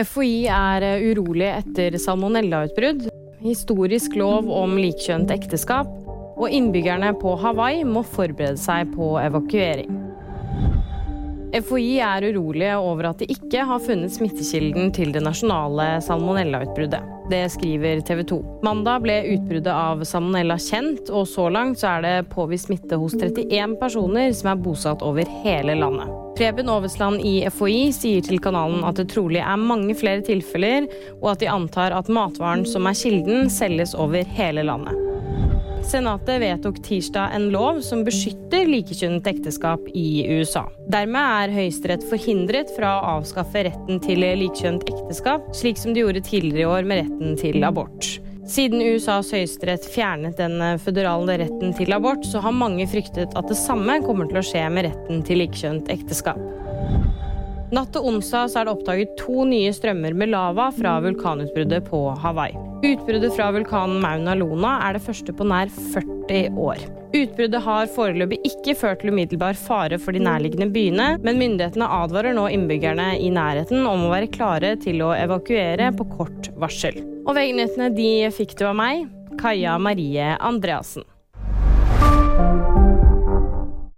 FHI 0.00 0.46
er 0.48 0.84
eh, 0.86 1.02
urolig 1.10 1.48
etter 1.50 1.96
salmonellautbrudd, 2.00 3.08
historisk 3.44 4.14
lov 4.16 4.48
om 4.52 4.78
likkjønt 4.80 5.32
ekteskap, 5.34 5.90
og 6.40 6.48
innbyggerne 6.56 7.12
på 7.20 7.34
Hawaii 7.42 7.84
må 7.84 8.04
forberede 8.06 8.60
seg 8.60 8.94
på 8.94 9.12
evakuering. 9.20 9.98
FHI 11.50 11.98
er 12.06 12.28
urolige 12.30 12.76
over 12.78 13.10
at 13.10 13.20
de 13.20 13.28
ikke 13.34 13.66
har 13.66 13.82
funnet 13.82 14.14
smittekilden 14.14 14.92
til 14.96 15.12
det 15.12 15.24
nasjonale 15.26 15.96
salmonellautbruddet. 16.06 17.19
Det 17.30 17.48
skriver 17.48 18.00
TV 18.00 18.22
2. 18.24 18.60
Mandag 18.62 19.04
ble 19.04 19.14
utbruddet 19.34 19.70
av 19.70 20.00
salmonella 20.04 20.56
kjent, 20.58 21.12
og 21.14 21.28
så 21.30 21.44
langt 21.52 21.78
så 21.78 21.92
er 21.92 22.02
det 22.02 22.30
påvist 22.32 22.66
smitte 22.66 22.98
hos 22.98 23.14
31 23.14 23.76
personer 23.78 24.32
som 24.34 24.50
er 24.50 24.58
bosatt 24.64 25.04
over 25.06 25.30
hele 25.44 25.76
landet. 25.78 26.10
Preben 26.40 26.72
Aavesland 26.72 27.22
i 27.22 27.36
FHI 27.46 27.84
sier 27.94 28.26
til 28.26 28.42
kanalen 28.42 28.82
at 28.88 28.98
det 28.98 29.12
trolig 29.12 29.44
er 29.44 29.62
mange 29.62 29.94
flere 29.94 30.24
tilfeller, 30.26 30.88
og 31.20 31.36
at 31.36 31.44
de 31.44 31.52
antar 31.52 31.94
at 31.94 32.10
matvaren 32.10 32.66
som 32.66 32.90
er 32.90 32.98
kilden, 32.98 33.46
selges 33.52 33.94
over 33.94 34.26
hele 34.40 34.66
landet. 34.66 34.99
Senatet 35.82 36.40
vedtok 36.42 36.82
tirsdag 36.82 37.30
en 37.34 37.48
lov 37.50 37.80
som 37.80 38.04
beskytter 38.04 38.68
likekjønnet 38.68 39.26
ekteskap 39.26 39.86
i 39.96 40.22
USA. 40.28 40.66
Dermed 40.92 41.20
er 41.20 41.54
Høyesterett 41.54 42.04
forhindret 42.10 42.70
fra 42.76 42.92
å 42.98 43.16
avskaffe 43.16 43.64
retten 43.66 44.00
til 44.04 44.22
likekjønnet 44.22 44.86
ekteskap, 44.92 45.48
slik 45.56 45.80
som 45.80 45.94
de 45.94 46.04
gjorde 46.04 46.22
tidligere 46.26 46.66
i 46.66 46.70
år 46.70 46.86
med 46.90 47.02
retten 47.04 47.38
til 47.40 47.64
abort. 47.66 48.12
Siden 48.50 48.82
USAs 48.82 49.30
høyesterett 49.30 49.84
fjernet 49.86 50.40
den 50.40 50.58
føderale 50.82 51.36
retten 51.44 51.74
til 51.78 51.94
abort, 51.94 52.24
så 52.26 52.42
har 52.42 52.56
mange 52.56 52.86
fryktet 52.90 53.36
at 53.38 53.50
det 53.50 53.58
samme 53.58 54.00
kommer 54.02 54.30
til 54.30 54.40
å 54.40 54.46
skje 54.46 54.64
med 54.74 54.88
retten 54.88 55.22
til 55.26 55.42
likekjønnet 55.44 55.92
ekteskap. 55.94 56.40
Natt 57.70 57.92
til 57.94 58.08
onsdag 58.10 58.50
er 58.58 58.66
det 58.66 58.74
oppdaget 58.74 59.14
to 59.20 59.46
nye 59.46 59.70
strømmer 59.74 60.18
med 60.18 60.32
lava 60.34 60.72
fra 60.74 60.98
vulkanutbruddet 61.04 61.86
på 61.86 62.08
Hawaii. 62.18 62.69
Utbruddet 62.80 63.36
fra 63.36 63.50
vulkanen 63.52 63.98
Mauna 64.00 64.32
Lona 64.34 64.70
er 64.86 64.96
det 64.96 65.02
første 65.04 65.34
på 65.36 65.44
nær 65.44 65.68
40 65.68 66.56
år. 66.56 66.80
Utbruddet 67.10 67.60
har 67.66 67.90
foreløpig 67.92 68.38
ikke 68.48 68.74
ført 68.78 69.02
til 69.02 69.12
umiddelbar 69.12 69.58
fare 69.58 69.98
for 70.00 70.16
de 70.16 70.22
nærliggende 70.24 70.70
byene, 70.72 71.10
men 71.20 71.40
myndighetene 71.42 71.90
advarer 72.00 72.32
nå 72.36 72.46
innbyggerne 72.54 73.10
i 73.20 73.28
nærheten 73.36 73.84
om 73.84 74.06
å 74.06 74.12
være 74.14 74.32
klare 74.32 74.72
til 74.80 75.04
å 75.04 75.12
evakuere 75.12 75.90
på 75.98 76.08
kort 76.14 76.48
varsel. 76.62 76.96
Og 77.26 77.36
VG-nyhetene 77.36 77.92
de 77.98 78.10
fikk 78.32 78.56
du 78.56 78.64
av 78.70 78.78
meg, 78.80 79.04
Kaja 79.40 79.76
Marie 79.76 80.32
Andreassen. 80.40 81.04